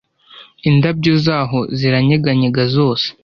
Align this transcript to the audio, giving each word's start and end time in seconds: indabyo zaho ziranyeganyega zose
indabyo 0.69 1.13
zaho 1.25 1.59
ziranyeganyega 1.77 2.61
zose 2.75 3.07